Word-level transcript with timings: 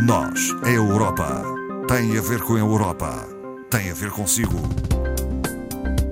Nós, 0.00 0.54
a 0.62 0.70
Europa, 0.70 1.42
tem 1.88 2.16
a 2.16 2.20
ver 2.20 2.40
com 2.42 2.54
a 2.54 2.58
Europa, 2.60 3.26
tem 3.68 3.90
a 3.90 3.94
ver 3.94 4.12
consigo. 4.12 4.56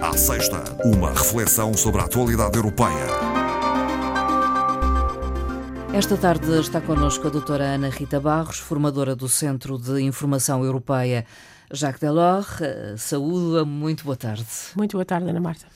À 0.00 0.16
sexta, 0.16 0.64
uma 0.84 1.10
reflexão 1.10 1.72
sobre 1.72 2.00
a 2.00 2.04
atualidade 2.04 2.56
europeia. 2.56 3.06
Esta 5.94 6.16
tarde 6.16 6.58
está 6.58 6.80
connosco 6.80 7.28
a 7.28 7.30
doutora 7.30 7.62
Ana 7.62 7.88
Rita 7.88 8.18
Barros, 8.18 8.58
formadora 8.58 9.14
do 9.14 9.28
Centro 9.28 9.78
de 9.78 10.02
Informação 10.02 10.64
Europeia 10.64 11.24
Jacques 11.72 12.00
Delors. 12.00 12.58
Saúde, 12.96 13.68
muito 13.68 14.04
boa 14.04 14.16
tarde. 14.16 14.46
Muito 14.76 14.92
boa 14.92 15.04
tarde, 15.04 15.28
Ana 15.28 15.40
Marta. 15.40 15.66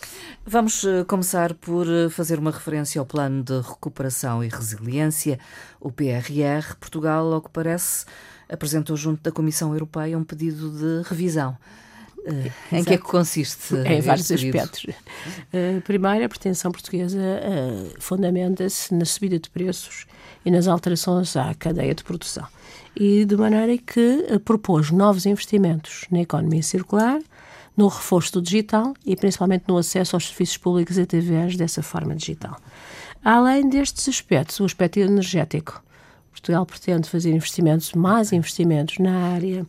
Vamos 0.46 0.84
eh, 0.84 1.04
começar 1.04 1.54
por 1.54 1.86
eh, 1.89 2.09
fazer 2.09 2.39
uma 2.39 2.50
referência 2.50 2.98
ao 2.98 3.07
Plano 3.07 3.43
de 3.43 3.61
Recuperação 3.61 4.43
e 4.43 4.48
Resiliência, 4.48 5.39
o 5.80 5.90
PRR. 5.90 6.76
Portugal, 6.79 7.32
ao 7.32 7.43
que 7.43 7.50
parece, 7.50 8.07
apresentou 8.49 8.96
junto 8.96 9.22
da 9.22 9.30
Comissão 9.30 9.72
Europeia 9.72 10.16
um 10.18 10.25
pedido 10.25 10.71
de 10.71 11.08
revisão. 11.08 11.57
Uh, 12.18 12.77
em 12.77 12.85
que 12.85 12.94
é 12.94 12.99
que 12.99 13.04
consiste? 13.04 13.75
Em 13.86 14.00
vários 14.02 14.29
pedido? 14.29 14.58
aspectos. 14.58 14.85
Uh, 14.85 15.80
primeiro, 15.82 16.25
a 16.25 16.29
pretensão 16.29 16.71
portuguesa 16.71 17.18
uh, 17.18 17.94
fundamenta-se 17.99 18.94
na 18.94 19.04
subida 19.04 19.38
de 19.38 19.49
preços 19.49 20.07
e 20.44 20.50
nas 20.50 20.68
alterações 20.68 21.35
à 21.36 21.54
cadeia 21.54 21.94
de 21.94 22.04
produção. 22.04 22.46
E 22.96 23.25
de 23.25 23.36
maneira 23.36 23.76
que 23.79 24.26
uh, 24.30 24.40
propôs 24.40 24.90
novos 24.90 25.26
investimentos 25.26 26.07
na 26.11 26.21
economia 26.21 26.62
circular, 26.62 27.21
no 27.76 27.89
reforço 27.89 28.32
do 28.35 28.43
digital 28.43 28.94
e 29.07 29.16
principalmente 29.16 29.64
no 29.66 29.79
acesso 29.79 30.16
aos 30.16 30.29
serviços 30.29 30.57
públicos 30.57 30.99
através 30.99 31.57
dessa 31.57 31.82
forma 31.82 32.14
digital. 32.14 32.56
Além 33.25 33.69
destes 33.69 34.08
aspectos, 34.08 34.61
o 34.61 34.64
aspecto 34.64 34.98
energético. 34.98 35.83
Portugal 36.30 36.64
pretende 36.64 37.08
fazer 37.08 37.30
investimentos, 37.33 37.92
mais 37.92 38.33
investimentos 38.33 38.98
na 38.98 39.33
área 39.34 39.66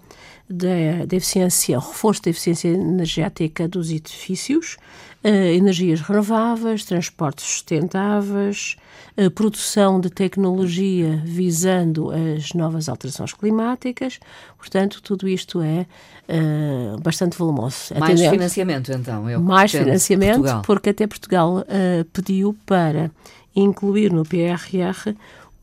da, 0.51 1.05
da 1.07 1.15
eficiência, 1.15 1.79
reforço 1.79 2.21
da 2.23 2.29
eficiência 2.29 2.69
energética 2.69 3.67
dos 3.67 3.91
edifícios, 3.91 4.77
uh, 5.23 5.27
energias 5.27 6.01
renováveis, 6.01 6.85
transportes 6.85 7.45
sustentáveis, 7.45 8.75
uh, 9.17 9.29
produção 9.31 9.99
de 9.99 10.09
tecnologia 10.09 11.21
visando 11.23 12.11
as 12.11 12.53
novas 12.53 12.89
alterações 12.89 13.33
climáticas. 13.33 14.19
Portanto, 14.57 15.01
tudo 15.01 15.27
isto 15.27 15.61
é 15.61 15.85
uh, 16.27 16.99
bastante 17.01 17.37
volumoso. 17.37 17.93
Mais 17.97 18.19
financiamento, 18.19 18.91
então. 18.91 19.29
É 19.29 19.37
mais 19.37 19.71
financiamento, 19.71 20.61
porque 20.65 20.89
até 20.89 21.07
Portugal 21.07 21.65
pediu 22.13 22.55
para 22.65 23.11
incluir 23.55 24.11
no 24.11 24.23
PRR 24.23 25.13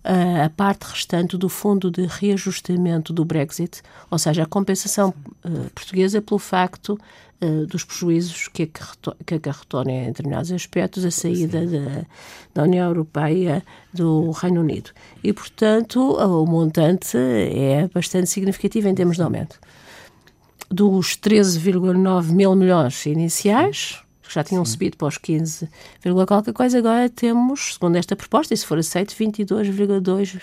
a 0.04 0.48
parte 0.50 0.84
restante 0.84 1.36
do 1.36 1.48
fundo 1.48 1.90
de 1.90 2.06
reajustamento 2.06 3.12
do 3.12 3.24
Brexit, 3.24 3.82
ou 4.10 4.18
seja, 4.18 4.44
a 4.44 4.46
compensação 4.46 5.12
uh, 5.44 5.70
portuguesa 5.74 6.22
pelo 6.22 6.38
facto 6.38 6.98
uh, 7.42 7.66
dos 7.66 7.84
prejuízos 7.84 8.48
que, 8.48 8.70
que 9.26 9.34
acarretou 9.34 9.82
em 9.82 10.06
determinados 10.06 10.52
aspectos 10.52 11.04
a 11.04 11.10
saída 11.10 11.66
da, 11.66 12.06
da 12.54 12.62
União 12.62 12.86
Europeia 12.86 13.62
do 13.92 14.30
Reino 14.30 14.60
Unido. 14.60 14.90
E, 15.22 15.32
portanto, 15.32 16.00
o 16.00 16.46
montante 16.46 17.16
é 17.16 17.88
bastante 17.92 18.30
significativo 18.30 18.88
em 18.88 18.94
termos 18.94 19.16
de 19.16 19.22
aumento. 19.22 19.58
Dos 20.70 21.16
13,9 21.16 22.30
mil 22.30 22.54
milhões 22.54 23.04
iniciais, 23.06 24.02
já 24.28 24.44
tinham 24.44 24.64
Sim. 24.64 24.72
subido 24.72 24.96
para 24.96 25.08
os 25.08 25.18
15, 25.18 25.68
qualquer 26.26 26.52
coisa, 26.52 26.78
agora 26.78 27.08
temos, 27.08 27.74
segundo 27.74 27.96
esta 27.96 28.16
proposta, 28.16 28.54
e 28.54 28.56
se 28.56 28.66
for 28.66 28.78
aceito, 28.78 29.14
22,2 29.14 30.40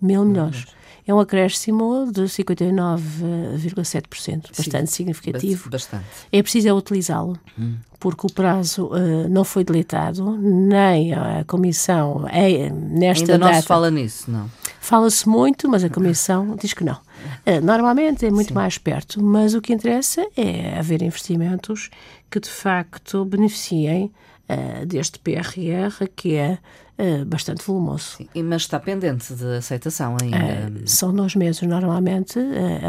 mil 0.00 0.24
milhões. 0.24 0.66
É 1.06 1.14
um 1.14 1.20
acréscimo 1.20 2.10
de 2.10 2.22
59,7%, 2.22 4.48
bastante 4.56 4.90
Sim, 4.90 4.96
significativo. 4.96 5.68
Bastante. 5.70 6.04
É 6.32 6.42
preciso 6.42 6.68
é 6.68 6.72
utilizá-lo, 6.72 7.38
hum. 7.56 7.76
porque 8.00 8.26
o 8.26 8.32
prazo 8.32 8.86
uh, 8.86 9.28
não 9.28 9.44
foi 9.44 9.62
deletado, 9.62 10.36
nem 10.36 11.14
a 11.14 11.44
Comissão 11.44 12.26
é, 12.28 12.68
nesta 12.70 13.22
Ainda 13.22 13.38
não 13.38 13.46
data, 13.46 13.62
se 13.62 13.68
fala 13.68 13.88
nisso, 13.88 14.28
não? 14.28 14.50
Fala-se 14.86 15.28
muito, 15.28 15.68
mas 15.68 15.82
a 15.82 15.90
Comissão 15.90 16.54
diz 16.54 16.72
que 16.72 16.84
não. 16.84 16.94
Uh, 16.94 17.60
normalmente 17.60 18.24
é 18.24 18.30
muito 18.30 18.50
Sim. 18.50 18.54
mais 18.54 18.78
perto, 18.78 19.20
mas 19.20 19.52
o 19.52 19.60
que 19.60 19.72
interessa 19.72 20.24
é 20.36 20.78
haver 20.78 21.02
investimentos 21.02 21.90
que 22.30 22.38
de 22.38 22.48
facto 22.48 23.24
beneficiem 23.24 24.12
uh, 24.48 24.86
deste 24.86 25.18
PRR, 25.18 26.08
que 26.14 26.34
é 26.34 26.58
uh, 26.98 27.24
bastante 27.24 27.64
volumoso. 27.64 28.16
Sim, 28.16 28.42
mas 28.42 28.62
está 28.62 28.80
pendente 28.80 29.34
de 29.34 29.56
aceitação 29.56 30.16
ainda? 30.20 30.36
Uh, 30.36 30.88
são 30.88 31.14
dois 31.14 31.34
meses 31.34 31.62
normalmente. 31.62 32.38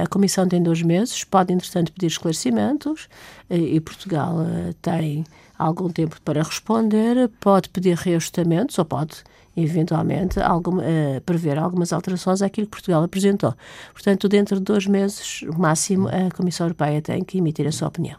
a 0.02 0.08
Comissão 0.08 0.48
tem 0.48 0.62
dois 0.62 0.82
meses, 0.82 1.24
pode, 1.24 1.54
entretanto, 1.54 1.92
pedir 1.92 2.08
esclarecimentos 2.08 3.08
e 3.50 3.80
Portugal 3.80 4.38
tem 4.82 5.26
algum 5.58 5.90
tempo 5.90 6.22
para 6.24 6.44
responder, 6.44 7.30
pode 7.40 7.70
pedir 7.70 7.96
reajustamentos 7.96 8.78
ou 8.78 8.86
pode 8.86 9.24
eventualmente 9.58 10.40
alguma, 10.40 10.84
uh, 10.84 11.22
prever 11.26 11.58
algumas 11.58 11.92
alterações 11.92 12.44
àquilo 12.44 12.68
que 12.68 12.72
Portugal 12.72 13.04
apresentou. 13.04 13.56
Portanto, 13.92 14.30
dentro 14.30 14.58
de 14.58 14.64
dois 14.64 14.86
meses, 14.86 15.42
o 15.42 15.60
máximo, 15.60 16.08
a 16.08 16.30
Comissão 16.36 16.68
Europeia 16.68 17.02
tem 17.02 17.24
que 17.24 17.40
emitir 17.40 17.66
a 17.68 17.72
sua 17.72 17.88
opinião. 17.88 18.18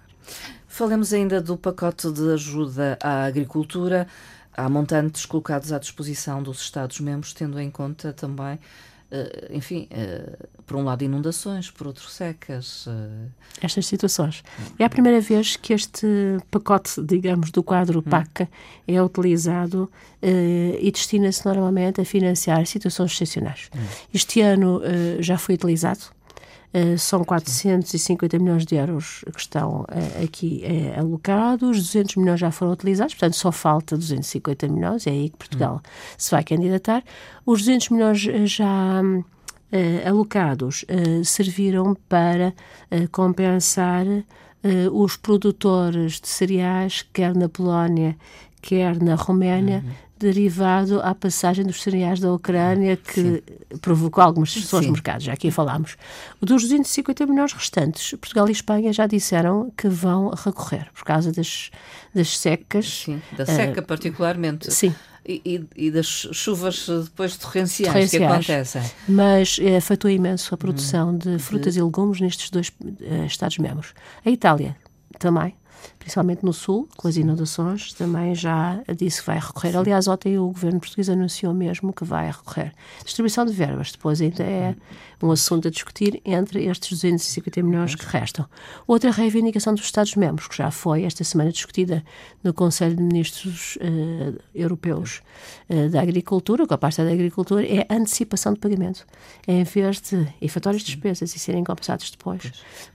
Falemos 0.79 1.13
ainda 1.13 1.41
do 1.41 1.57
pacote 1.57 2.09
de 2.13 2.35
ajuda 2.35 2.97
à 3.03 3.25
agricultura. 3.25 4.07
Há 4.57 4.69
montantes 4.69 5.27
colocados 5.27 5.73
à 5.73 5.79
disposição 5.81 6.41
dos 6.41 6.61
Estados-membros, 6.61 7.33
tendo 7.33 7.59
em 7.59 7.69
conta 7.69 8.13
também, 8.13 8.61
eh, 9.11 9.49
enfim, 9.51 9.89
eh, 9.91 10.37
por 10.65 10.77
um 10.77 10.85
lado 10.85 11.03
inundações, 11.03 11.69
por 11.69 11.89
outro 11.89 12.09
secas. 12.09 12.87
Eh. 12.87 13.27
Estas 13.61 13.87
situações. 13.87 14.45
É 14.79 14.85
a 14.85 14.89
primeira 14.89 15.21
vez 15.21 15.57
que 15.57 15.73
este 15.73 16.07
pacote, 16.49 17.03
digamos, 17.03 17.51
do 17.51 17.61
quadro 17.61 18.01
PAC 18.01 18.45
hum. 18.45 18.47
é 18.87 19.03
utilizado 19.03 19.91
e 20.23 20.93
destina-se 20.93 21.45
normalmente 21.45 22.01
a 22.01 22.05
financiar 22.05 22.65
situações 22.67 23.11
excepcionais. 23.11 23.69
Hum. 23.75 23.81
Este 24.15 24.43
ano 24.43 24.81
já 25.19 25.39
foi 25.39 25.57
utilizado 25.57 26.17
são 26.99 27.25
450 27.25 28.39
milhões 28.39 28.65
de 28.65 28.77
euros 28.77 29.25
que 29.33 29.41
estão 29.41 29.81
uh, 29.83 30.25
aqui 30.25 30.63
uh, 30.65 31.01
alocados, 31.01 31.79
200 31.79 32.17
milhões 32.17 32.41
já 32.41 32.51
foram 32.51 32.73
utilizados, 32.73 33.15
portanto 33.15 33.35
só 33.35 33.53
falta 33.53 33.97
250 33.97 34.69
milhões, 34.69 35.07
é 35.07 35.11
aí 35.11 35.31
que 35.31 35.37
Portugal 35.37 35.77
hum. 35.77 35.91
se 36.17 36.31
vai 36.31 36.45
candidatar. 36.45 37.03
Os 37.47 37.61
200 37.61 37.89
milhões 37.91 38.21
já 38.51 39.03
alocados 40.07 40.83
serviram 41.25 41.95
para 42.09 42.55
compensar 43.13 44.07
os 44.93 45.15
produtores 45.17 46.21
de 46.21 46.29
cereais, 46.29 47.07
quer 47.13 47.35
na 47.35 47.51
Polónia, 47.51 48.17
quer 48.63 48.99
na 49.03 49.15
Roménia, 49.15 49.85
uhum 49.85 50.08
derivado 50.19 51.01
à 51.01 51.15
passagem 51.15 51.65
dos 51.65 51.83
cereais 51.83 52.21
da 52.21 52.33
Ucrânia 52.33 52.97
que 52.97 53.23
Sim. 53.23 53.43
provocou 53.81 54.23
algumas 54.23 54.51
distorções 54.51 54.87
no 54.87 54.93
mercado, 54.93 55.23
já 55.23 55.33
aqui 55.33 55.51
falámos. 55.51 55.97
Dos 56.41 56.63
250 56.63 57.27
milhões 57.27 57.53
restantes, 57.53 58.11
Portugal 58.13 58.49
e 58.49 58.53
Espanha 58.53 58.93
já 58.93 59.07
disseram 59.07 59.73
que 59.77 59.89
vão 59.89 60.31
recorrer 60.31 60.89
por 60.93 61.05
causa 61.05 61.33
das, 61.33 61.71
das 62.15 62.39
secas. 62.39 63.05
Sim, 63.05 63.23
da 63.37 63.47
seca 63.47 63.81
uh, 63.81 63.85
particularmente. 63.85 64.73
Sim. 64.73 64.95
E, 65.31 65.67
e, 65.77 65.91
das 65.91 66.07
chuvas 66.07 66.89
depois 67.05 67.37
torrenciais, 67.37 67.93
torrenciais. 67.93 68.47
que 68.47 68.53
acontecem. 68.53 68.83
Mas 69.07 69.59
é, 69.61 69.77
afetou 69.77 70.11
imenso 70.11 70.55
a 70.55 70.57
produção 70.57 71.11
hum, 71.11 71.19
de 71.19 71.39
frutas 71.39 71.75
de... 71.75 71.81
e 71.81 71.83
legumes 71.83 72.19
nestes 72.19 72.49
dois 72.49 72.69
uh, 72.69 73.27
Estados-membros. 73.27 73.93
A 74.25 74.31
Itália 74.31 74.75
também 75.19 75.55
principalmente 76.09 76.43
no 76.43 76.55
Sul, 76.55 76.89
com 76.97 77.07
as 77.07 77.19
inundações, 77.19 77.93
também 77.93 78.35
já 78.35 78.83
disse 78.97 79.21
que 79.21 79.27
vai 79.27 79.39
recorrer. 79.39 79.77
Aliás, 79.77 80.09
ontem 80.09 80.39
o 80.39 80.47
governo 80.47 80.81
português 80.81 81.11
anunciou 81.11 81.53
mesmo 81.53 81.93
que 81.93 82.03
vai 82.03 82.29
recorrer. 82.29 82.73
Distribuição 83.05 83.45
de 83.45 83.53
verbas, 83.53 83.93
depois 83.93 84.19
ainda 84.23 84.43
é 84.43 84.75
um 85.23 85.31
assunto 85.31 85.69
a 85.69 85.71
discutir 85.71 86.23
entre 86.25 86.65
estes 86.65 86.91
250 86.91 87.63
milhões 87.63 87.95
que 87.95 88.07
restam. 88.07 88.47
Outra 88.87 89.11
reivindicação 89.11 89.75
dos 89.75 89.85
Estados-membros, 89.85 90.49
que 90.49 90.57
já 90.57 90.71
foi 90.71 91.03
esta 91.03 91.23
semana 91.25 91.53
discutida 91.53 92.03
no 92.43 92.55
Conselho 92.55 92.97
de 92.97 93.03
Ministros 93.03 93.77
uh, 93.77 94.41
Europeus 94.55 95.21
uh, 95.69 95.91
da 95.91 96.01
Agricultura, 96.01 96.67
com 96.67 96.73
a 96.73 96.79
pasta 96.79 97.05
da 97.05 97.11
Agricultura, 97.11 97.67
é 97.67 97.87
a 97.89 97.95
antecipação 97.97 98.55
de 98.55 98.61
pagamento. 98.61 99.05
Em 99.47 99.65
vez 99.65 100.01
de 100.01 100.27
efetuar 100.41 100.75
as 100.75 100.83
despesas 100.83 101.35
e 101.35 101.39
serem 101.39 101.65
compensados 101.65 102.11
depois, 102.11 102.43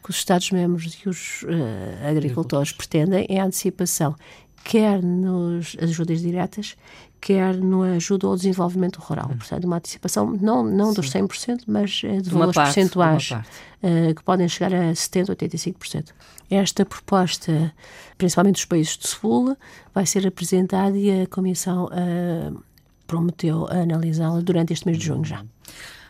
que 0.03 0.09
os 0.09 0.15
Estados-membros 0.15 0.99
e 1.05 1.09
os 1.09 1.43
uh, 1.43 2.07
agricultores 2.09 2.71
pretendem 2.71 3.02
é 3.11 3.39
a 3.39 3.45
antecipação 3.45 4.15
quer 4.63 5.03
nas 5.03 5.75
ajudas 5.79 6.21
diretas, 6.21 6.75
quer 7.19 7.55
no 7.55 7.83
ajuda 7.83 8.27
ao 8.27 8.35
desenvolvimento 8.35 8.97
rural. 8.97 9.29
Hum. 9.31 9.37
Portanto, 9.37 9.65
uma 9.65 9.77
antecipação 9.77 10.31
não, 10.41 10.63
não 10.63 10.93
dos 10.93 11.09
100%, 11.09 11.63
mas 11.67 12.01
é 12.03 12.17
de 12.17 12.29
valores 12.29 12.55
parte, 12.55 12.73
percentuais 12.73 13.31
uh, 13.31 14.15
que 14.15 14.23
podem 14.23 14.47
chegar 14.47 14.73
a 14.73 14.91
70%, 14.91 15.35
85%. 15.35 16.09
Esta 16.49 16.85
proposta, 16.85 17.73
principalmente 18.17 18.55
dos 18.55 18.65
países 18.65 18.97
do 18.97 19.07
Sul, 19.07 19.57
vai 19.93 20.05
ser 20.05 20.25
apresentada 20.27 20.97
e 20.97 21.23
a 21.23 21.27
Comissão 21.27 21.85
uh, 21.85 22.63
prometeu 23.07 23.67
analisá-la 23.67 24.41
durante 24.41 24.73
este 24.73 24.85
mês 24.85 24.97
de 24.97 25.05
junho 25.05 25.25
já. 25.25 25.43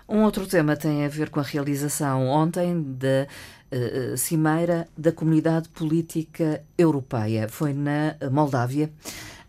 Um 0.08 0.24
outro 0.24 0.46
tema 0.46 0.76
tem 0.76 1.06
a 1.06 1.08
ver 1.08 1.30
com 1.30 1.40
a 1.40 1.44
realização 1.44 2.28
ontem 2.28 2.82
da 2.84 3.26
uh, 3.74 4.18
Cimeira 4.18 4.88
da 4.98 5.12
Comunidade 5.12 5.70
Política 5.70 6.64
Europeia. 6.78 7.48
Foi 7.50 7.74
na 7.74 8.16
Moldávia. 8.32 8.92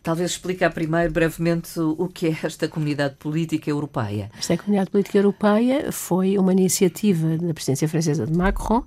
Talvez 0.05 0.31
explicar 0.31 0.71
primeiro 0.71 1.11
brevemente 1.11 1.79
o 1.79 2.07
que 2.07 2.27
é 2.27 2.37
esta 2.43 2.67
Comunidade 2.67 3.15
Política 3.15 3.71
Europeia. 3.71 4.29
Esta 4.37 4.55
Comunidade 4.55 4.91
Política 4.91 5.17
Europeia 5.17 5.91
foi 5.91 6.37
uma 6.37 6.51
iniciativa 6.51 7.35
da 7.37 7.53
presidência 7.55 7.89
francesa 7.89 8.27
de 8.27 8.37
Macron, 8.37 8.83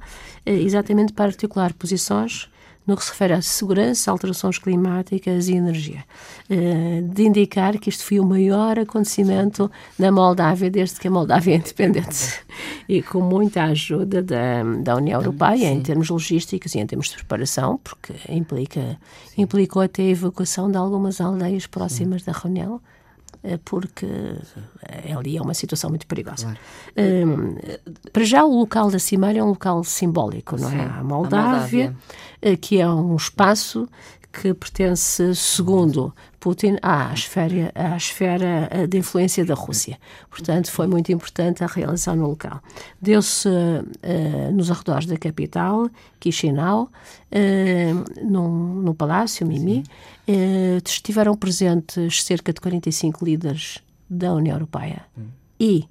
eh, 0.46 0.52
exatamente 0.52 1.12
para 1.12 1.24
articular 1.24 1.72
posições 1.72 2.48
no 2.88 2.96
que 2.96 3.04
se 3.04 3.10
refere 3.10 3.34
à 3.34 3.42
segurança, 3.42 4.10
alterações 4.10 4.58
climáticas 4.58 5.46
e 5.46 5.54
energia. 5.54 6.02
Eh, 6.48 7.02
de 7.04 7.24
indicar 7.24 7.78
que 7.78 7.90
isto 7.90 8.02
foi 8.02 8.18
o 8.18 8.24
maior 8.24 8.78
acontecimento 8.78 9.70
na 9.98 10.10
Moldávia 10.10 10.70
desde 10.70 10.98
que 10.98 11.06
a 11.06 11.10
Moldávia 11.10 11.52
é 11.52 11.56
independente. 11.56 12.40
E 12.88 13.02
com 13.02 13.20
muita 13.20 13.64
ajuda 13.64 14.22
da, 14.22 14.62
da 14.82 14.96
União 14.96 15.20
Europeia 15.20 15.68
em 15.68 15.82
termos 15.82 16.08
logísticos 16.08 16.74
e 16.74 16.78
em 16.78 16.86
termos 16.86 17.10
de 17.10 17.16
preparação, 17.16 17.78
porque 17.84 18.14
implica, 18.30 18.98
implicou 19.36 19.82
até 19.82 20.02
a 20.04 20.06
evacuação 20.06 20.70
de 20.70 20.78
algumas 20.78 21.20
aldeias 21.20 21.66
próximas 21.66 22.22
da 22.22 22.32
reunião 22.32 22.80
porque 23.64 24.06
eh, 24.82 25.12
ali 25.12 25.36
é 25.36 25.42
uma 25.42 25.54
situação 25.54 25.90
muito 25.90 26.06
perigosa. 26.06 26.44
Claro. 26.44 26.58
Um, 26.96 27.56
para 28.12 28.24
já, 28.24 28.44
o 28.44 28.58
local 28.58 28.90
da 28.90 28.98
Cimeira 28.98 29.38
é 29.38 29.42
um 29.42 29.48
local 29.48 29.84
simbólico, 29.84 30.56
não 30.56 30.68
é? 30.68 30.72
Sim, 30.72 30.78
é? 30.78 30.84
A 30.84 31.04
Moldávia, 31.04 31.40
a 31.40 31.52
Moldávia, 31.52 32.56
que 32.60 32.80
é 32.80 32.88
um 32.88 33.16
espaço 33.16 33.88
que 34.40 34.54
pertence, 34.54 35.34
segundo 35.34 36.14
Putin, 36.38 36.76
à 36.80 37.12
esfera, 37.12 37.72
à 37.74 37.96
esfera 37.96 38.68
eh, 38.70 38.86
de 38.86 38.98
influência 38.98 39.44
da 39.44 39.54
Rússia. 39.54 39.98
Portanto, 40.30 40.70
foi 40.70 40.86
muito 40.86 41.10
importante 41.10 41.64
a 41.64 41.66
realização 41.66 42.14
no 42.14 42.28
local. 42.28 42.60
Deu-se 43.02 43.48
uh, 43.48 44.52
nos 44.52 44.70
arredores 44.70 45.06
da 45.06 45.16
capital, 45.16 45.90
Chisinau, 46.22 46.84
uh, 46.84 48.24
num, 48.24 48.94
Palácio 48.94 49.44
Mimi, 49.44 49.82
uh, 50.28 50.80
estiveram 50.86 51.36
presentes 51.36 52.22
cerca 52.22 52.52
de 52.52 52.60
45 52.60 53.24
líderes 53.24 53.78
da 54.08 54.32
União 54.32 54.54
Europeia 54.54 55.02
hum. 55.18 55.26
e 55.58 55.84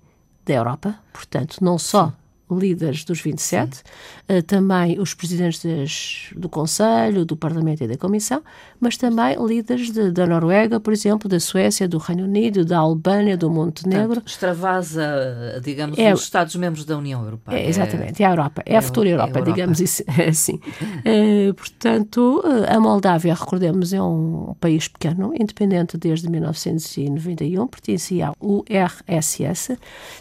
da 0.45 0.53
Europa, 0.53 0.95
portanto, 1.11 1.57
não 1.61 1.77
só 1.77 2.07
Sim 2.07 2.26
líderes 2.49 3.03
dos 3.03 3.19
27, 3.21 3.77
uh, 3.77 3.83
eh, 4.27 4.41
também 4.41 4.99
os 4.99 5.13
presidentes 5.13 5.63
das, 5.63 6.29
do 6.35 6.47
Conselho, 6.47 7.25
do 7.25 7.35
Parlamento 7.35 7.83
e 7.83 7.88
da 7.88 7.97
Comissão, 7.97 8.41
mas 8.79 8.95
também 8.97 9.35
líderes 9.45 9.91
de, 9.91 10.11
da 10.11 10.25
Noruega, 10.25 10.79
por 10.79 10.94
exemplo, 10.94 11.29
da 11.29 11.39
Suécia, 11.39 11.88
do 11.88 11.97
Reino 11.97 12.23
Unido, 12.23 12.63
da 12.63 12.77
Albânia, 12.77 13.35
do 13.35 13.49
Montenegro. 13.49 14.07
Portanto, 14.07 14.27
extravasa, 14.27 15.61
digamos, 15.63 15.97
é, 15.97 16.13
os 16.13 16.23
Estados-membros 16.23 16.85
da 16.85 16.97
União 16.97 17.23
Europeia. 17.23 17.57
É, 17.57 17.67
exatamente, 17.67 18.21
é 18.21 18.25
a 18.25 18.29
Europa, 18.29 18.63
é, 18.65 18.73
é 18.73 18.77
a 18.77 18.81
futura 18.81 19.09
Europa, 19.09 19.29
é 19.29 19.35
a 19.35 19.39
Europa. 19.39 19.51
digamos 19.51 19.79
isso, 19.79 20.03
é 20.17 20.29
assim. 20.29 20.55
uh, 20.55 21.53
portanto, 21.53 22.43
uh, 22.45 22.75
a 22.75 22.79
Moldávia, 22.79 23.33
recordemos, 23.33 23.93
é 23.93 24.01
um 24.01 24.55
país 24.59 24.88
pequeno, 24.88 25.33
independente 25.33 25.97
desde 25.97 26.29
1991, 26.29 27.67
pertencia 27.67 28.27
ao 28.27 28.35
URSS, 28.39 29.77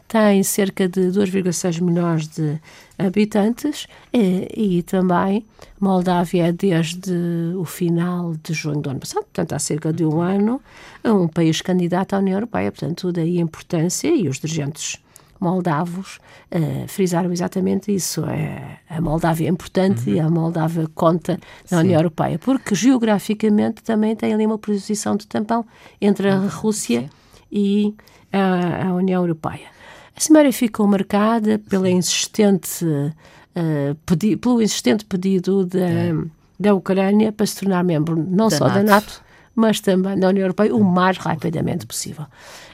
tem 0.09 0.43
cerca 0.43 0.89
de 0.89 1.03
2,6 1.03 1.81
milhões 1.81 2.16
milhões 2.17 2.29
de 2.29 2.59
habitantes 2.99 3.87
e, 4.13 4.79
e, 4.79 4.83
também 4.83 5.45
Moldávia 5.79 6.53
desde 6.53 7.13
o 7.57 7.65
final 7.65 8.35
de 8.43 8.55
junho 8.55 8.81
do 8.81 8.91
ano 8.91 9.01
passado, 9.01 9.25
portanto 9.25 9.53
há 9.53 9.59
cerca 9.59 9.93
de 9.93 10.05
um 10.05 10.21
ano, 10.21 10.61
um 11.05 11.29
país 11.29 11.61
candidato 11.61 12.15
à 12.15 12.19
União 12.19 12.37
Europeia, 12.37 12.73
portanto 12.73 13.13
daí 13.13 13.39
a 13.39 13.43
importância 13.43 14.09
e 14.09 14.29
os 14.29 14.39
dirigentes 14.39 14.99
moldavos 15.39 16.19
uh, 16.51 16.89
frisaram 16.89 17.31
exatamente 17.31 17.95
isso. 17.95 18.25
É, 18.25 18.79
a 18.89 19.01
Moldávia 19.03 19.49
é 19.49 19.51
importante 19.51 20.09
uhum. 20.09 20.17
e 20.17 20.21
a 20.21 20.31
Moldávia 20.31 20.89
conta 20.95 21.39
na 21.71 21.79
Sim. 21.79 21.85
União 21.85 22.01
Europeia, 22.01 22.39
porque 22.39 22.75
geograficamente 22.75 23.83
também 23.83 24.17
tem 24.17 24.33
ali 24.33 24.47
uma 24.47 24.59
posição 24.59 25.15
de 25.15 25.27
tampão 25.27 25.67
entre 26.01 26.31
a 26.31 26.39
Rússia 26.39 27.03
Sim. 27.03 27.11
e 27.53 27.95
a, 28.33 28.89
a 28.89 28.95
União 28.95 29.23
Europeia. 29.23 29.76
A 30.17 30.21
Cimeira 30.21 30.51
ficou 30.51 30.87
marcada 30.87 31.59
pela 31.69 31.91
insistente, 31.91 32.83
uh, 32.85 33.95
pedi 34.07 34.35
pelo 34.35 34.63
insistente 34.63 35.05
pedido 35.05 35.67
da, 35.67 35.79
é. 35.79 36.15
da 36.59 36.75
Ucrânia 36.75 37.31
para 37.31 37.45
se 37.45 37.61
tornar 37.61 37.85
membro 37.85 38.17
não 38.17 38.49
da 38.49 38.57
só 38.57 38.65
NATO. 38.67 38.77
da 38.77 38.83
NATO, 38.83 39.23
mas 39.55 39.79
também 39.79 40.19
da 40.19 40.29
União 40.29 40.45
Europeia 40.45 40.75
o 40.75 40.83
mais 40.83 41.19
rapidamente 41.19 41.85
possível. 41.85 42.25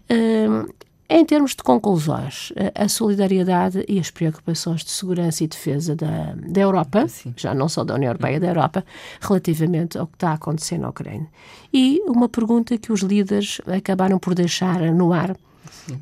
Uh, 0.09 0.73
em 1.09 1.27
termos 1.27 1.50
de 1.50 1.62
conclusões, 1.62 2.53
a 2.75 2.89
solidariedade 2.89 3.85
e 3.87 3.99
as 3.99 4.11
preocupações 4.11 4.83
de 4.83 4.91
segurança 4.91 5.44
e 5.44 5.47
defesa 5.47 5.94
da, 5.94 6.35
da 6.35 6.61
Europa, 6.61 7.06
Sim. 7.06 7.35
já 7.37 7.53
não 7.53 7.69
só 7.69 7.85
da 7.85 7.94
União 7.97 8.09
Europeia, 8.09 8.41
da 8.41 8.47
Europa, 8.47 8.83
relativamente 9.21 9.99
ao 9.99 10.06
que 10.06 10.15
está 10.15 10.31
a 10.31 10.35
acontecer 10.35 10.79
na 10.79 10.89
Ucrânia. 10.89 11.27
E 11.71 12.00
uma 12.06 12.31
pergunta 12.31 12.79
que 12.79 12.91
os 12.91 13.00
líderes 13.00 13.61
acabaram 13.67 14.19
por 14.19 14.35
deixar 14.35 14.81
no 14.94 15.12
ar 15.12 15.37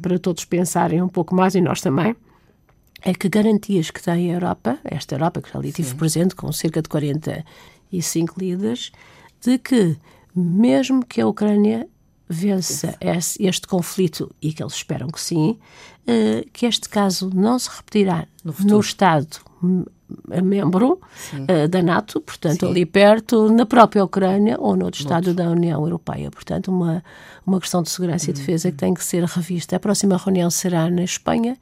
Para 0.00 0.18
todos 0.18 0.44
pensarem 0.44 1.02
um 1.02 1.08
pouco 1.08 1.34
mais 1.34 1.54
e 1.54 1.60
nós 1.60 1.80
também, 1.80 2.14
é 3.02 3.14
que 3.14 3.28
garantias 3.28 3.90
que 3.90 4.02
tem 4.02 4.30
a 4.30 4.34
Europa, 4.34 4.78
esta 4.84 5.14
Europa 5.14 5.40
que 5.40 5.50
já 5.50 5.58
ali 5.58 5.72
tive 5.72 5.94
presente 5.94 6.34
com 6.34 6.52
cerca 6.52 6.82
de 6.82 6.88
45 6.88 8.38
líderes, 8.38 8.92
de 9.40 9.58
que 9.58 9.96
mesmo 10.34 11.04
que 11.04 11.20
a 11.20 11.26
Ucrânia 11.26 11.88
vença 12.28 12.96
esse, 13.00 13.42
este 13.44 13.66
conflito, 13.66 14.34
e 14.40 14.52
que 14.52 14.62
eles 14.62 14.74
esperam 14.74 15.08
que 15.08 15.20
sim, 15.20 15.58
uh, 16.06 16.50
que 16.52 16.66
este 16.66 16.88
caso 16.88 17.30
não 17.34 17.58
se 17.58 17.68
repetirá 17.70 18.26
no, 18.44 18.54
no 18.60 18.80
Estado 18.80 19.38
membro 20.42 21.00
uh, 21.32 21.68
da 21.68 21.82
NATO, 21.82 22.20
portanto, 22.20 22.66
Sim. 22.66 22.70
ali 22.70 22.86
perto, 22.86 23.50
na 23.52 23.66
própria 23.66 24.04
Ucrânia 24.04 24.56
ou 24.58 24.76
no 24.76 24.86
outro 24.86 25.00
Estado 25.00 25.34
da 25.34 25.48
União 25.50 25.82
Europeia. 25.82 26.30
Portanto, 26.30 26.68
uma, 26.68 27.02
uma 27.46 27.60
questão 27.60 27.82
de 27.82 27.90
segurança 27.90 28.30
e 28.30 28.32
defesa 28.32 28.68
que 28.70 28.74
uhum. 28.74 28.78
tem 28.78 28.94
que 28.94 29.04
ser 29.04 29.24
revista. 29.24 29.76
A 29.76 29.80
próxima 29.80 30.16
reunião 30.16 30.50
será 30.50 30.90
na 30.90 31.02
Espanha 31.02 31.56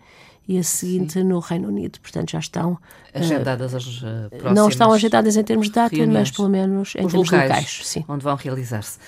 e 0.47 0.59
a 0.59 0.63
seguinte 0.63 1.15
Sim. 1.15 1.25
no 1.25 1.39
Reino 1.41 1.69
Unido. 1.69 2.01
Portanto, 2.01 2.31
já 2.31 2.39
estão 2.39 2.73
uh, 2.73 2.79
agendadas 3.13 3.75
as 3.75 3.85
próximas. 3.85 4.55
Não 4.55 4.69
estão 4.69 4.93
agendadas 4.93 5.37
em 5.37 5.45
termos 5.45 5.67
de 5.67 5.73
data, 5.75 5.95
reuniões. 5.95 6.29
mas 6.29 6.37
pelo 6.37 6.49
menos 6.49 6.95
em 6.97 7.05
Os 7.05 7.13
termos 7.13 7.31
locais, 7.31 7.49
locais. 7.49 7.81
Sim. 7.85 8.05
Onde 8.09 8.25
vão 8.25 8.35
realizar-se. 8.35 8.99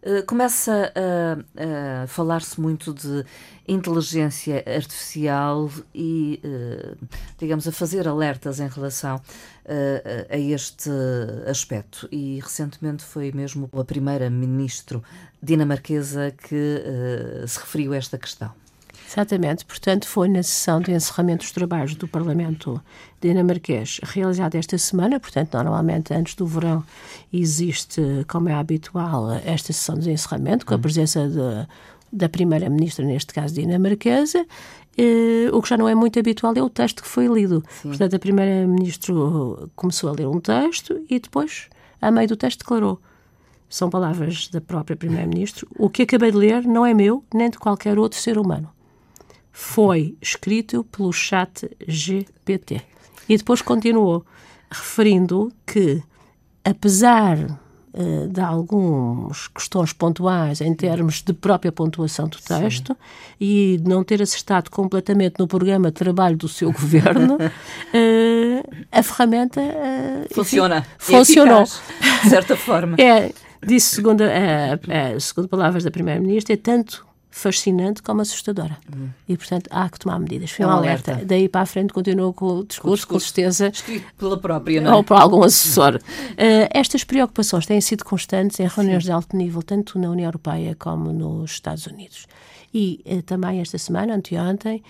Uh, 0.00 0.24
começa 0.26 0.92
a, 0.94 2.02
a 2.04 2.06
falar-se 2.06 2.60
muito 2.60 2.94
de 2.94 3.24
inteligência 3.66 4.62
artificial 4.64 5.68
e, 5.92 6.40
uh, 6.44 7.08
digamos, 7.36 7.66
a 7.66 7.72
fazer 7.72 8.06
alertas 8.06 8.60
em 8.60 8.68
relação 8.68 9.16
uh, 9.16 10.26
a 10.30 10.38
este 10.38 10.90
aspecto. 11.50 12.08
E 12.12 12.38
recentemente 12.40 13.02
foi 13.02 13.32
mesmo 13.32 13.68
a 13.72 13.84
primeira-ministro 13.84 15.02
dinamarquesa 15.42 16.30
que 16.30 16.82
se 17.46 17.58
referiu 17.58 17.92
a 17.92 17.96
esta 17.96 18.18
questão. 18.18 18.52
Exatamente, 19.10 19.64
portanto, 19.64 20.06
foi 20.06 20.28
na 20.28 20.42
sessão 20.42 20.82
de 20.82 20.92
encerramento 20.92 21.42
dos 21.42 21.52
trabalhos 21.52 21.94
do 21.94 22.06
Parlamento 22.06 22.78
dinamarquês 23.20 24.00
realizada 24.02 24.58
esta 24.58 24.76
semana, 24.76 25.18
portanto, 25.18 25.54
normalmente 25.54 26.12
antes 26.12 26.34
do 26.34 26.46
verão 26.46 26.84
existe, 27.32 28.02
como 28.28 28.50
é 28.50 28.54
habitual, 28.54 29.32
esta 29.46 29.72
sessão 29.72 29.98
de 29.98 30.10
encerramento, 30.10 30.66
com 30.66 30.74
a 30.74 30.76
uhum. 30.76 30.82
presença 30.82 31.26
de 31.26 31.66
da 32.10 32.28
primeira-ministra, 32.28 33.04
neste 33.04 33.34
caso 33.34 33.54
dinamarquesa, 33.54 34.46
eh, 34.96 35.50
o 35.52 35.60
que 35.60 35.68
já 35.68 35.76
não 35.76 35.88
é 35.88 35.94
muito 35.94 36.18
habitual 36.18 36.54
é 36.56 36.62
o 36.62 36.70
texto 36.70 37.02
que 37.02 37.08
foi 37.08 37.26
lido. 37.26 37.62
Sim. 37.68 37.90
Portanto, 37.90 38.16
a 38.16 38.18
primeira-ministra 38.18 39.14
começou 39.76 40.10
a 40.10 40.12
ler 40.12 40.26
um 40.26 40.40
texto 40.40 40.98
e 41.08 41.20
depois, 41.20 41.68
a 42.00 42.10
meio 42.10 42.28
do 42.28 42.36
texto, 42.36 42.60
declarou. 42.60 43.00
São 43.68 43.90
palavras 43.90 44.48
da 44.48 44.60
própria 44.60 44.96
primeira-ministra. 44.96 45.66
O 45.78 45.90
que 45.90 46.02
acabei 46.02 46.30
de 46.30 46.38
ler 46.38 46.64
não 46.64 46.86
é 46.86 46.94
meu, 46.94 47.22
nem 47.32 47.50
de 47.50 47.58
qualquer 47.58 47.98
outro 47.98 48.18
ser 48.18 48.38
humano. 48.38 48.70
Foi 49.60 50.16
escrito 50.22 50.84
pelo 50.84 51.12
chat 51.12 51.68
GPT. 51.84 52.80
E 53.28 53.36
depois 53.36 53.60
continuou, 53.60 54.24
referindo 54.70 55.52
que, 55.66 56.00
apesar 56.64 57.36
eh, 57.92 58.28
de 58.28 58.40
algumas 58.40 59.48
questões 59.48 59.92
pontuais 59.92 60.60
em 60.60 60.72
termos 60.72 61.22
de 61.22 61.32
própria 61.32 61.72
pontuação 61.72 62.28
do 62.28 62.38
texto 62.38 62.92
Sim. 62.92 62.98
e 63.40 63.80
não 63.84 64.04
ter 64.04 64.22
acertado 64.22 64.70
completamente 64.70 65.40
no 65.40 65.48
programa 65.48 65.88
de 65.88 65.94
trabalho 65.94 66.36
do 66.36 66.46
seu 66.46 66.70
governo, 66.72 67.34
uh, 67.34 68.84
a 68.92 69.02
ferramenta 69.02 69.60
uh, 69.60 70.32
funciona. 70.32 70.86
Enfim, 71.00 71.16
funcionou. 71.16 71.62
Eficaz, 71.62 72.22
de 72.22 72.30
certa 72.30 72.56
forma. 72.56 72.96
É, 73.02 73.32
disse, 73.60 73.96
segundo, 73.96 74.20
uh, 74.20 75.20
segundo 75.20 75.48
palavras 75.48 75.82
da 75.82 75.90
Primeira-Ministra, 75.90 76.54
é 76.54 76.56
tanto 76.56 77.07
fascinante 77.30 78.02
como 78.02 78.20
assustadora. 78.20 78.78
Hum. 78.94 79.08
E, 79.28 79.36
portanto, 79.36 79.68
há 79.70 79.88
que 79.88 79.98
tomar 79.98 80.18
medidas. 80.18 80.50
Foi 80.50 80.64
é 80.64 80.68
um 80.68 80.70
alerta. 80.70 81.12
alerta. 81.12 81.26
Daí 81.26 81.48
para 81.48 81.62
a 81.62 81.66
frente 81.66 81.92
continuou 81.92 82.32
com 82.32 82.58
o 82.58 82.64
discurso, 82.64 83.06
com, 83.06 83.18
certeza. 83.20 83.68
Escrito 83.68 84.06
pela 84.16 84.38
própria, 84.38 84.80
não 84.80 84.92
é? 84.92 84.94
Ou 84.94 85.04
por 85.04 85.16
algum 85.16 85.42
assessor. 85.42 85.96
uh, 85.96 86.68
estas 86.70 87.04
preocupações 87.04 87.66
têm 87.66 87.80
sido 87.80 88.04
constantes 88.04 88.58
em 88.60 88.66
reuniões 88.66 89.04
Sim. 89.04 89.08
de 89.08 89.12
alto 89.12 89.36
nível, 89.36 89.62
tanto 89.62 89.98
na 89.98 90.10
União 90.10 90.26
Europeia 90.26 90.74
como 90.78 91.12
nos 91.12 91.52
Estados 91.52 91.86
Unidos. 91.86 92.26
E 92.72 93.02
uh, 93.06 93.22
também 93.22 93.60
esta 93.60 93.78
semana, 93.78 94.14
anteontem, 94.14 94.82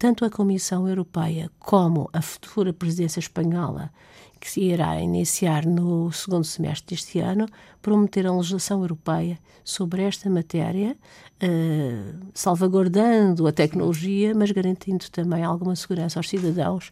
tanto 0.00 0.24
a 0.24 0.30
Comissão 0.30 0.88
Europeia 0.88 1.50
como 1.58 2.08
a 2.10 2.22
futura 2.22 2.72
presidência 2.72 3.20
espanhola, 3.20 3.92
que 4.40 4.50
se 4.50 4.62
irá 4.62 4.98
iniciar 4.98 5.66
no 5.66 6.10
segundo 6.10 6.44
semestre 6.44 6.96
deste 6.96 7.18
ano, 7.20 7.44
prometer 7.82 8.26
a 8.26 8.32
legislação 8.32 8.80
europeia 8.80 9.38
sobre 9.62 10.02
esta 10.02 10.30
matéria, 10.30 10.96
eh, 11.38 12.14
salvaguardando 12.32 13.46
a 13.46 13.52
tecnologia, 13.52 14.34
mas 14.34 14.50
garantindo 14.50 15.04
também 15.10 15.44
alguma 15.44 15.76
segurança 15.76 16.18
aos 16.18 16.30
cidadãos 16.30 16.90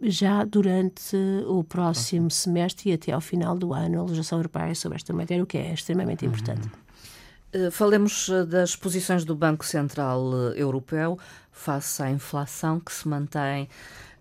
já 0.00 0.44
durante 0.44 1.16
o 1.48 1.64
próximo 1.64 2.30
semestre 2.30 2.90
e 2.90 2.92
até 2.92 3.10
ao 3.10 3.20
final 3.20 3.58
do 3.58 3.74
ano, 3.74 3.98
a 3.98 4.02
legislação 4.02 4.38
europeia 4.38 4.76
sobre 4.76 4.94
esta 4.94 5.12
matéria, 5.12 5.42
o 5.42 5.46
que 5.46 5.58
é 5.58 5.74
extremamente 5.74 6.24
importante. 6.24 6.83
Uhum. 7.54 7.70
Falemos 7.70 8.28
eh, 8.28 8.44
das 8.44 8.74
posições 8.74 9.24
do 9.24 9.34
Banco 9.34 9.64
Central 9.64 10.30
eh, 10.32 10.60
Europeu 10.60 11.18
face 11.52 12.02
à 12.02 12.10
inflação 12.10 12.80
que 12.80 12.92
se 12.92 13.06
mantém 13.06 13.68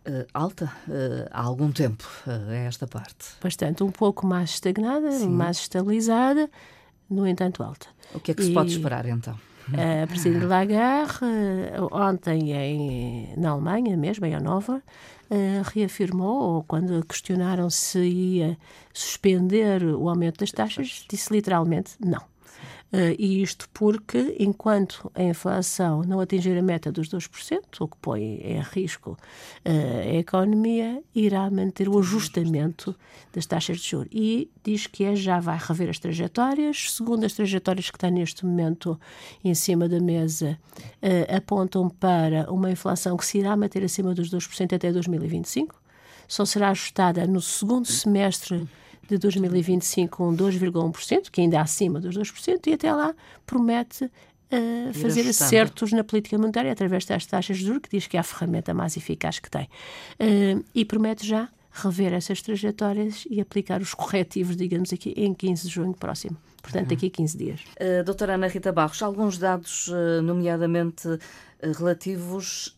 uh, 0.07 0.25
alta 0.33 0.65
uh, 0.87 1.27
há 1.31 1.41
algum 1.41 1.71
tempo, 1.71 2.07
uh, 2.27 2.51
esta 2.51 2.85
parte. 2.85 3.31
Bastante, 3.41 3.83
um 3.83 3.91
pouco 3.91 4.25
mais 4.27 4.51
estagnada, 4.51 5.11
Sim. 5.11 5.29
mais 5.29 5.57
estabilizada, 5.57 6.49
no 7.09 7.27
entanto 7.27 7.63
alta. 7.63 7.87
O 8.13 8.19
que 8.19 8.31
é 8.31 8.33
que 8.33 8.43
e... 8.43 8.45
se 8.45 8.53
pode 8.53 8.71
esperar 8.71 9.05
então? 9.05 9.37
A 10.03 10.05
Presidente 10.07 10.45
Lagarde, 10.45 11.19
ontem 11.89 12.51
em, 12.51 13.33
na 13.37 13.51
Alemanha 13.51 13.95
mesmo, 13.95 14.25
em 14.25 14.35
Hannover, 14.35 14.81
reafirmou, 15.73 16.55
ou 16.55 16.63
quando 16.63 17.01
questionaram 17.05 17.69
se 17.69 17.99
ia 17.99 18.57
suspender 18.93 19.81
o 19.85 20.09
aumento 20.09 20.39
das 20.39 20.51
taxas, 20.51 21.05
disse 21.09 21.31
literalmente 21.31 21.93
não. 21.97 22.32
Uh, 22.93 23.15
e 23.17 23.41
isto 23.41 23.67
porque, 23.73 24.35
enquanto 24.39 25.11
a 25.15 25.23
inflação 25.23 26.03
não 26.03 26.19
atingir 26.19 26.55
a 26.55 26.61
meta 26.61 26.91
dos 26.91 27.09
2%, 27.09 27.59
o 27.79 27.87
que 27.87 27.97
põe 27.97 28.21
em 28.35 28.61
risco 28.61 29.17
uh, 29.65 29.99
a 29.99 30.13
economia, 30.13 31.01
irá 31.15 31.49
manter 31.49 31.89
o 31.89 31.97
ajustamento 31.97 32.95
das 33.33 33.47
taxas 33.47 33.79
de 33.79 33.89
juros. 33.89 34.09
E 34.11 34.47
diz 34.63 34.85
que 34.85 35.05
é, 35.05 35.15
já 35.15 35.39
vai 35.39 35.57
rever 35.59 35.89
as 35.89 35.97
trajetórias. 35.97 36.91
Segundo 36.91 37.25
as 37.25 37.33
trajetórias 37.33 37.89
que 37.89 37.97
estão 37.97 38.11
neste 38.11 38.45
momento 38.45 38.99
em 39.43 39.55
cima 39.55 39.89
da 39.89 39.99
mesa, 39.99 40.55
uh, 41.01 41.35
apontam 41.35 41.89
para 41.89 42.51
uma 42.51 42.69
inflação 42.69 43.17
que 43.17 43.25
se 43.25 43.39
irá 43.39 43.57
manter 43.57 43.83
acima 43.83 44.13
dos 44.13 44.29
2% 44.29 44.71
até 44.71 44.91
2025. 44.91 45.81
Só 46.27 46.45
será 46.45 46.69
ajustada 46.69 47.25
no 47.25 47.41
segundo 47.41 47.87
semestre 47.87 48.67
de 49.07 49.17
2025 49.17 50.23
um 50.23 50.35
2,1%, 50.35 51.29
que 51.31 51.41
ainda 51.41 51.57
é 51.57 51.59
acima 51.59 51.99
dos 51.99 52.17
2%, 52.17 52.67
e 52.67 52.73
até 52.73 52.93
lá 52.93 53.13
promete 53.45 54.05
uh, 54.05 54.93
fazer 54.93 55.27
acertos 55.27 55.91
na 55.91 56.03
política 56.03 56.37
monetária 56.37 56.71
através 56.71 57.05
das 57.05 57.25
taxas 57.25 57.57
de 57.57 57.65
juros, 57.65 57.81
que 57.81 57.89
diz 57.89 58.07
que 58.07 58.17
é 58.17 58.19
a 58.19 58.23
ferramenta 58.23 58.73
mais 58.73 58.95
eficaz 58.97 59.39
que 59.39 59.49
tem. 59.49 59.67
Uh, 60.19 60.63
e 60.73 60.85
promete 60.85 61.27
já 61.27 61.49
rever 61.71 62.13
essas 62.13 62.41
trajetórias 62.41 63.25
e 63.29 63.41
aplicar 63.41 63.81
os 63.81 63.93
corretivos, 63.93 64.55
digamos 64.55 64.93
aqui, 64.93 65.13
em 65.17 65.33
15 65.33 65.63
de 65.63 65.73
junho 65.73 65.93
próximo. 65.93 66.37
Portanto, 66.61 66.89
daqui 66.89 67.07
a 67.07 67.09
15 67.09 67.37
dias. 67.37 67.59
Uh, 67.79 68.03
doutora 68.05 68.35
Ana 68.35 68.47
Rita 68.47 68.71
Barros, 68.71 69.01
alguns 69.01 69.37
dados, 69.37 69.87
uh, 69.89 70.21
nomeadamente 71.63 71.67
uh, 71.67 71.71
relativos 71.77 72.77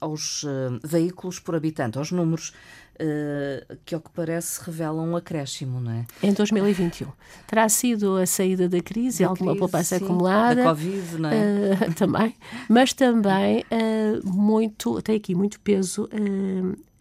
aos 0.00 0.44
veículos 0.84 1.38
por 1.38 1.54
habitante, 1.54 1.98
aos 1.98 2.12
números 2.12 2.52
uh, 2.94 3.76
que, 3.84 3.94
ao 3.94 4.00
que 4.00 4.10
parece, 4.10 4.62
revelam 4.64 5.10
um 5.10 5.16
acréscimo, 5.16 5.80
não 5.80 5.90
é? 5.90 6.06
Em 6.22 6.32
2021. 6.32 7.08
Terá 7.46 7.68
sido 7.68 8.16
a 8.16 8.26
saída 8.26 8.68
da 8.68 8.80
crise, 8.80 9.22
da 9.22 9.30
alguma 9.30 9.52
crise, 9.52 9.60
poupança 9.60 9.98
sim, 9.98 10.04
acumulada. 10.04 10.62
Da 10.62 10.70
Covid, 10.70 11.18
não 11.18 11.30
é? 11.30 11.34
Uh, 11.34 11.94
também. 11.94 12.34
Mas 12.68 12.92
também 12.92 13.60
uh, 13.60 14.28
muito, 14.28 15.00
tem 15.02 15.16
aqui 15.16 15.34
muito 15.34 15.60
peso 15.60 16.08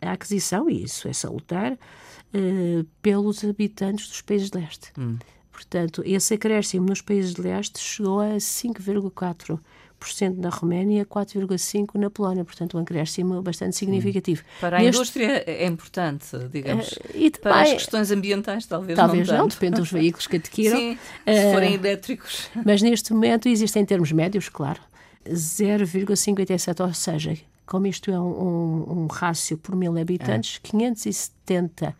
a 0.01 0.13
aquisição, 0.13 0.69
e 0.69 0.83
isso 0.83 1.07
é 1.07 1.13
salutar, 1.13 1.77
pelos 3.01 3.43
habitantes 3.43 4.07
dos 4.07 4.21
países 4.21 4.49
de 4.49 4.57
leste. 4.57 4.91
Hum. 4.97 5.17
Portanto, 5.51 6.01
esse 6.05 6.33
acréscimo 6.33 6.87
nos 6.87 7.01
países 7.01 7.33
de 7.33 7.41
leste 7.41 7.77
chegou 7.79 8.19
a 8.19 8.37
5,4% 8.37 9.59
na 10.37 10.49
Roménia, 10.49 11.05
4,5% 11.05 11.95
na 11.95 12.09
Polónia. 12.09 12.43
Portanto, 12.43 12.77
um 12.77 12.81
acréscimo 12.81 13.41
bastante 13.41 13.75
significativo. 13.75 14.43
Para 14.59 14.77
a 14.77 14.83
indústria 14.83 15.43
é 15.47 15.65
importante, 15.65 16.37
digamos. 16.51 16.91
Uh, 16.91 16.99
e 17.15 17.31
também, 17.31 17.41
Para 17.41 17.61
as 17.61 17.73
questões 17.73 18.11
ambientais, 18.11 18.65
talvez, 18.65 18.95
talvez 18.95 19.27
não. 19.27 19.35
Talvez 19.35 19.39
não, 19.39 19.47
depende 19.47 19.79
dos 19.79 19.91
veículos 19.91 20.27
que 20.27 20.37
adquiram. 20.37 20.77
Sim, 20.77 20.97
se 21.25 21.47
uh, 21.47 21.51
forem 21.53 21.73
elétricos. 21.75 22.49
Mas 22.65 22.81
neste 22.81 23.13
momento 23.13 23.47
existem 23.47 23.85
termos 23.85 24.11
médios, 24.11 24.49
claro, 24.49 24.81
0,57, 25.27 26.83
ou 26.83 26.93
seja, 26.93 27.37
como 27.65 27.87
isto 27.87 28.11
é 28.11 28.19
um, 28.19 28.23
um, 28.23 29.01
um 29.03 29.07
rácio 29.07 29.57
por 29.57 29.75
mil 29.75 29.97
habitantes, 29.97 30.59
é. 30.63 30.67
570 30.67 31.95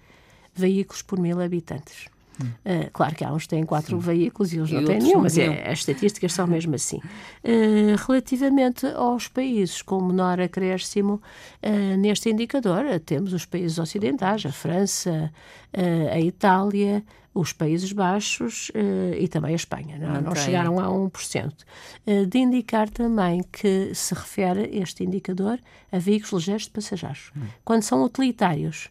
veículos 0.53 1.01
por 1.01 1.20
mil 1.20 1.39
habitantes. 1.39 2.08
Uh, 2.40 2.90
claro 2.92 3.16
que 3.16 3.24
há 3.24 3.32
uns 3.32 3.44
que 3.44 3.50
têm 3.50 3.66
quatro 3.66 3.98
Sim. 3.98 4.08
veículos 4.08 4.54
e 4.54 4.60
outros 4.60 4.80
não 4.80 4.86
têm 4.86 5.00
nenhum, 5.00 5.22
mas 5.22 5.38
é, 5.38 5.70
as 5.70 5.80
estatísticas 5.80 6.34
são 6.34 6.48
mesmo 6.48 6.74
assim. 6.74 6.98
Uh, 6.98 7.96
relativamente 8.08 8.88
aos 8.88 9.28
países 9.28 9.82
com 9.82 10.02
menor 10.02 10.40
acréscimo, 10.40 11.22
uh, 11.64 11.98
neste 11.98 12.30
indicador 12.30 12.84
temos 13.06 13.34
os 13.34 13.46
países 13.46 13.78
ocidentais, 13.78 14.46
a 14.46 14.52
França, 14.52 15.32
a 16.12 16.20
Itália, 16.20 17.04
os 17.34 17.54
Países 17.54 17.92
Baixos 17.94 18.70
uh, 18.70 19.16
e 19.18 19.28
também 19.28 19.54
a 19.54 19.56
Espanha. 19.56 19.98
Não, 19.98 20.22
não 20.22 20.36
chegaram 20.36 20.80
a 20.80 20.88
1%. 20.88 21.54
Uh, 22.06 22.26
de 22.26 22.38
indicar 22.40 22.90
também 22.90 23.44
que 23.52 23.94
se 23.96 24.14
refere 24.14 24.70
este 24.78 25.04
indicador 25.04 25.60
a 25.92 25.98
veículos 25.98 26.34
ligeiros 26.34 26.64
de 26.64 26.72
passageiros. 26.72 27.32
Hum. 27.36 27.42
Quando 27.64 27.84
são 27.84 28.04
utilitários, 28.04 28.90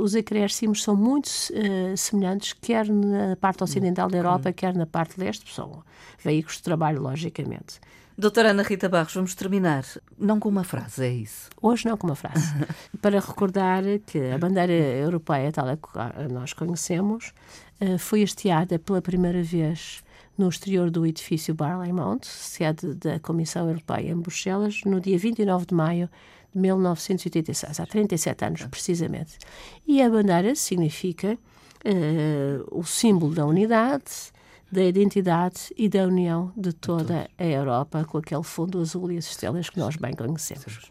os 0.00 0.14
acréscimos 0.14 0.82
são 0.82 0.96
muito 0.96 1.26
uh, 1.26 1.96
semelhantes, 1.96 2.52
quer 2.52 2.88
na 2.88 3.36
parte 3.36 3.62
ocidental 3.62 4.08
da 4.08 4.18
Europa, 4.18 4.52
quer 4.52 4.74
na 4.74 4.86
parte 4.86 5.18
leste, 5.20 5.52
são 5.54 5.82
veículos 6.22 6.56
de 6.56 6.62
trabalho, 6.64 7.00
logicamente. 7.00 7.80
Doutora 8.16 8.50
Ana 8.50 8.64
Rita 8.64 8.88
Barros, 8.88 9.14
vamos 9.14 9.36
terminar 9.36 9.84
não 10.18 10.40
com 10.40 10.48
uma 10.48 10.64
frase, 10.64 11.04
é 11.04 11.08
isso? 11.08 11.48
Hoje 11.62 11.86
não 11.86 11.96
com 11.96 12.08
uma 12.08 12.16
frase. 12.16 12.52
Para 13.00 13.20
recordar 13.20 13.84
que 14.04 14.18
a 14.32 14.36
bandeira 14.36 14.72
europeia, 14.72 15.52
tal 15.52 15.68
a 15.68 16.28
nós 16.28 16.52
conhecemos, 16.52 17.32
uh, 17.80 17.96
foi 17.96 18.24
hasteada 18.24 18.76
pela 18.76 19.00
primeira 19.00 19.40
vez 19.40 20.02
no 20.36 20.48
exterior 20.48 20.90
do 20.90 21.06
edifício 21.06 21.54
Barley 21.54 21.92
Mount, 21.92 22.24
sede 22.24 22.94
da 22.94 23.20
Comissão 23.20 23.68
Europeia 23.68 24.10
em 24.10 24.16
Bruxelas, 24.16 24.80
no 24.84 25.00
dia 25.00 25.18
29 25.18 25.66
de 25.66 25.74
maio 25.74 26.10
de 26.54 26.60
1986, 26.60 27.80
há 27.80 27.86
37 27.86 28.44
anos 28.44 28.66
precisamente. 28.66 29.38
E 29.86 30.02
a 30.02 30.08
bandeira 30.08 30.54
significa 30.54 31.38
uh, 31.84 32.78
o 32.78 32.84
símbolo 32.84 33.34
da 33.34 33.46
unidade, 33.46 34.32
da 34.70 34.82
identidade 34.82 35.72
e 35.76 35.88
da 35.88 36.04
união 36.04 36.52
de 36.56 36.72
toda 36.72 37.28
a 37.38 37.44
Europa, 37.44 38.04
com 38.04 38.18
aquele 38.18 38.42
fundo 38.42 38.80
azul 38.80 39.10
e 39.10 39.16
as 39.16 39.26
estrelas 39.26 39.70
que 39.70 39.78
nós 39.78 39.96
bem 39.96 40.12
conhecemos. 40.14 40.90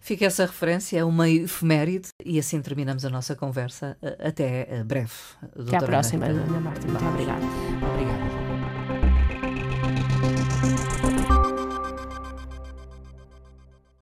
Fica 0.00 0.26
essa 0.26 0.44
referência, 0.44 0.98
é 0.98 1.04
uma 1.04 1.30
efeméride, 1.30 2.08
e 2.22 2.38
assim 2.38 2.60
terminamos 2.60 3.06
a 3.06 3.10
nossa 3.10 3.34
conversa. 3.34 3.96
Até 4.18 4.84
breve. 4.84 5.12
Até 5.58 5.78
à 5.78 5.82
próxima, 5.82 6.26
Ana 6.26 6.60
Marta. 6.60 6.86
Muito 6.86 7.04
obrigada. 7.06 7.46
Obrigada. 7.90 8.43